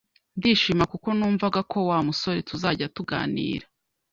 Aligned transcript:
ndishima 0.37 0.83
kuko 0.91 1.07
numvaga 1.17 1.59
ko 1.71 1.77
wa 1.89 1.99
musore 2.07 2.39
tuzajya 2.49 2.91
tuganira 2.95 3.65